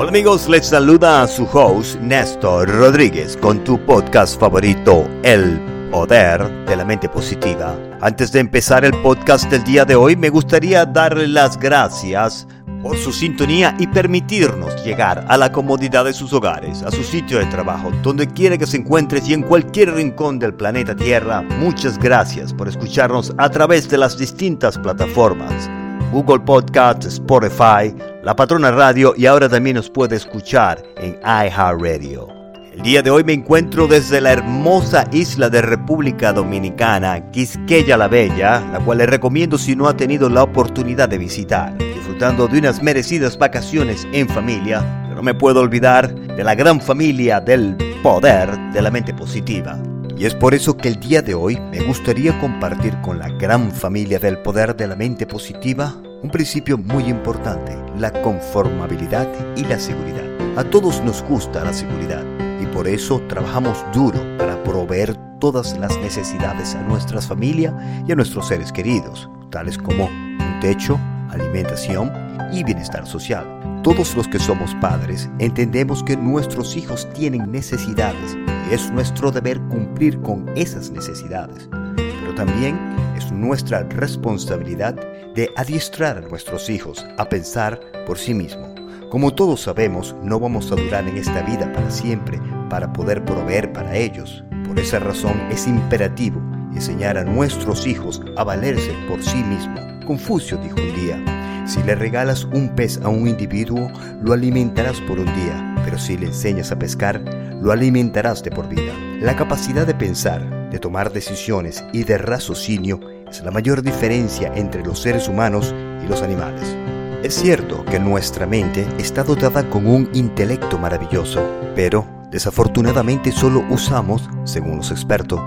[0.00, 5.58] Hola amigos, les saluda a su host Néstor Rodríguez con tu podcast favorito, El
[5.90, 7.76] Poder de la Mente Positiva.
[8.00, 12.46] Antes de empezar el podcast del día de hoy, me gustaría darle las gracias
[12.80, 17.40] por su sintonía y permitirnos llegar a la comodidad de sus hogares, a su sitio
[17.40, 21.42] de trabajo, donde quiera que se encuentre y en cualquier rincón del planeta Tierra.
[21.42, 25.68] Muchas gracias por escucharnos a través de las distintas plataformas
[26.10, 27.94] Google Podcast, Spotify,
[28.28, 32.28] La Patrona Radio y ahora también nos puede escuchar en iHeartRadio.
[32.74, 38.06] El día de hoy me encuentro desde la hermosa isla de República Dominicana, Quisqueya la
[38.06, 42.58] Bella, la cual le recomiendo si no ha tenido la oportunidad de visitar, disfrutando de
[42.58, 47.78] unas merecidas vacaciones en familia, pero no me puedo olvidar de la gran familia del
[48.02, 49.78] poder de la mente positiva.
[50.18, 53.72] Y es por eso que el día de hoy me gustaría compartir con la gran
[53.72, 59.78] familia del poder de la mente positiva un principio muy importante, la conformabilidad y la
[59.78, 60.24] seguridad.
[60.56, 62.24] A todos nos gusta la seguridad
[62.60, 67.72] y por eso trabajamos duro para proveer todas las necesidades a nuestras familias
[68.06, 70.98] y a nuestros seres queridos, tales como un techo,
[71.30, 72.12] alimentación
[72.52, 73.46] y bienestar social.
[73.84, 78.36] Todos los que somos padres entendemos que nuestros hijos tienen necesidades
[78.68, 81.68] y es nuestro deber cumplir con esas necesidades.
[81.94, 82.76] Pero también
[83.16, 84.96] es nuestra responsabilidad
[85.38, 88.70] de adiestrar a nuestros hijos a pensar por sí mismos.
[89.08, 93.72] Como todos sabemos, no vamos a durar en esta vida para siempre para poder proveer
[93.72, 94.42] para ellos.
[94.66, 96.40] Por esa razón es imperativo
[96.74, 99.80] enseñar a nuestros hijos a valerse por sí mismos.
[100.06, 105.20] Confucio dijo un día, si le regalas un pez a un individuo, lo alimentarás por
[105.20, 107.22] un día, pero si le enseñas a pescar,
[107.62, 108.92] lo alimentarás de por vida.
[109.20, 112.98] La capacidad de pensar, de tomar decisiones y de raciocinio
[113.30, 116.76] es la mayor diferencia entre los seres humanos y los animales.
[117.22, 121.42] Es cierto que nuestra mente está dotada con un intelecto maravilloso,
[121.74, 125.40] pero desafortunadamente solo usamos, según los expertos,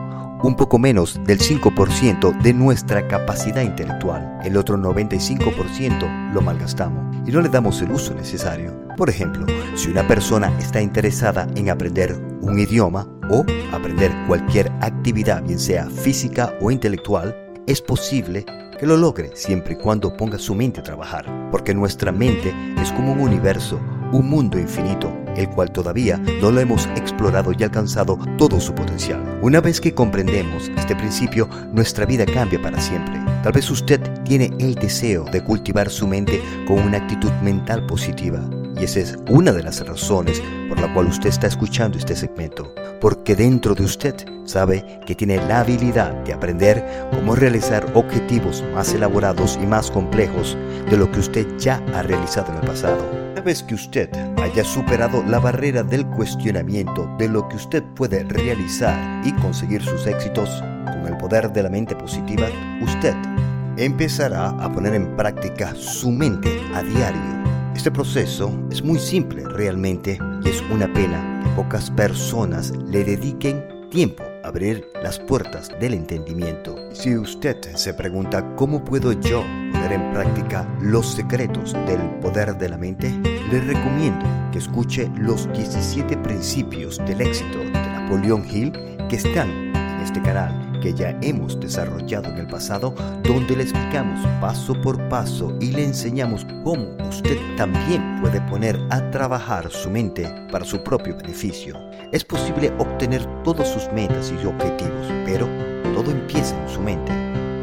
[0.44, 4.40] un poco menos del 5% de nuestra capacidad intelectual.
[4.44, 8.74] El otro 95% lo malgastamos y no le damos el uso necesario.
[8.98, 15.44] Por ejemplo, si una persona está interesada en aprender un idioma o aprender cualquier actividad,
[15.44, 17.36] bien sea física o intelectual,
[17.68, 18.46] es posible
[18.80, 22.92] que lo logre siempre y cuando ponga su mente a trabajar, porque nuestra mente es
[22.92, 23.80] como un universo,
[24.12, 29.40] un mundo infinito el cual todavía no lo hemos explorado y alcanzado todo su potencial.
[29.42, 33.20] Una vez que comprendemos este principio, nuestra vida cambia para siempre.
[33.44, 38.42] Tal vez usted tiene el deseo de cultivar su mente con una actitud mental positiva.
[38.80, 42.74] Y esa es una de las razones por la cual usted está escuchando este segmento.
[43.00, 44.16] Porque dentro de usted
[44.46, 50.58] sabe que tiene la habilidad de aprender cómo realizar objetivos más elaborados y más complejos
[50.90, 53.22] de lo que usted ya ha realizado en el pasado.
[53.32, 58.24] Una vez que usted haya superado la barrera del cuestionamiento de lo que usted puede
[58.24, 62.48] realizar y conseguir sus éxitos con el poder de la mente positiva,
[62.82, 63.16] usted
[63.78, 67.41] empezará a poner en práctica su mente a diario.
[67.76, 73.90] Este proceso es muy simple realmente y es una pena que pocas personas le dediquen
[73.90, 76.76] tiempo a abrir las puertas del entendimiento.
[76.94, 82.70] Si usted se pregunta cómo puedo yo poner en práctica los secretos del poder de
[82.70, 83.10] la mente,
[83.52, 88.72] le recomiendo que escuche los 17 principios del éxito de Napoleon Hill
[89.10, 92.94] que están en este canal que ya hemos desarrollado en el pasado,
[93.24, 99.10] donde le explicamos paso por paso y le enseñamos cómo usted también puede poner a
[99.12, 101.78] trabajar su mente para su propio beneficio.
[102.12, 105.48] Es posible obtener todas sus metas y objetivos, pero
[105.94, 107.14] todo empieza en su mente.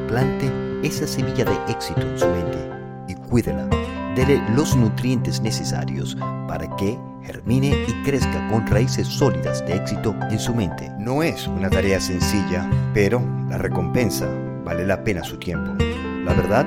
[0.09, 0.51] Plante
[0.83, 2.71] esa semilla de éxito en su mente
[3.09, 3.69] y cuídela.
[4.15, 10.39] Dele los nutrientes necesarios para que germine y crezca con raíces sólidas de éxito en
[10.39, 10.91] su mente.
[10.99, 14.27] No es una tarea sencilla, pero la recompensa
[14.65, 15.73] vale la pena su tiempo.
[16.25, 16.67] La verdad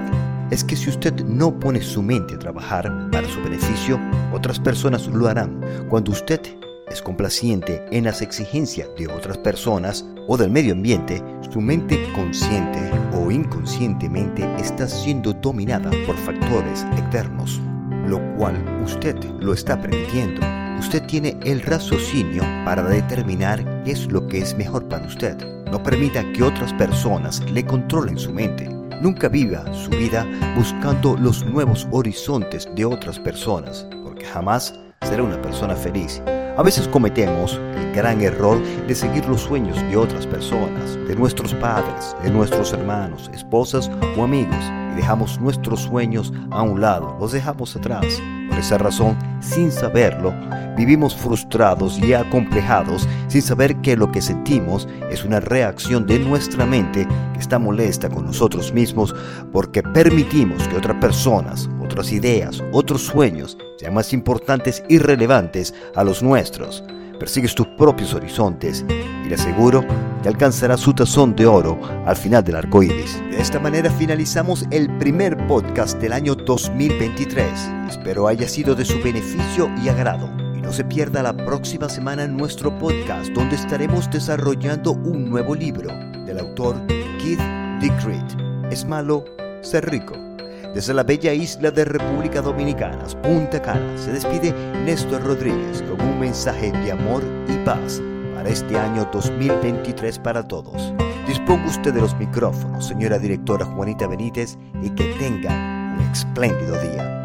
[0.52, 4.00] es que si usted no pone su mente a trabajar para su beneficio,
[4.32, 5.60] otras personas lo harán.
[5.90, 6.42] Cuando usted
[6.88, 12.80] es complaciente en las exigencias de otras personas o del medio ambiente, su mente consciente
[13.14, 17.60] o inconscientemente está siendo dominada por factores externos
[18.08, 20.42] lo cual usted lo está aprendiendo.
[20.80, 25.38] Usted tiene el raciocinio para determinar qué es lo que es mejor para usted.
[25.72, 28.68] No permita que otras personas le controlen su mente.
[29.02, 30.26] Nunca viva su vida
[30.56, 36.22] buscando los nuevos horizontes de otras personas, porque jamás será una persona feliz.
[36.58, 41.54] A veces cometemos el gran error de seguir los sueños de otras personas, de nuestros
[41.56, 44.58] padres, de nuestros hermanos, esposas o amigos,
[44.92, 48.22] y dejamos nuestros sueños a un lado, los dejamos atrás.
[48.50, 50.34] Por esa razón, sin saberlo,
[50.76, 56.66] vivimos frustrados y acomplejados sin saber que lo que sentimos es una reacción de nuestra
[56.66, 59.16] mente que está molesta con nosotros mismos
[59.54, 66.04] porque permitimos que otras personas, otras ideas, otros sueños sean más importantes y relevantes a
[66.04, 66.84] los nuestros.
[67.20, 69.86] Persigues tus propios horizontes y le aseguro
[70.24, 73.22] que alcanzarás su tazón de oro al final del arco iris.
[73.30, 77.48] De esta manera finalizamos el primer podcast del año 2023.
[77.90, 80.30] Espero haya sido de su beneficio y agrado.
[80.56, 85.90] Y no se pierda la próxima semana nuestro podcast, donde estaremos desarrollando un nuevo libro
[86.26, 86.76] del autor
[87.20, 87.42] Keith
[87.82, 88.72] Dickrit.
[88.72, 89.26] Es malo
[89.62, 90.31] ser rico.
[90.74, 94.54] Desde la bella isla de República Dominicana, Punta Cana, se despide
[94.86, 98.02] Néstor Rodríguez con un mensaje de amor y paz
[98.34, 100.94] para este año 2023 para todos.
[101.28, 105.52] Disponga usted de los micrófonos, señora directora Juanita Benítez, y que tenga
[105.98, 107.21] un espléndido día.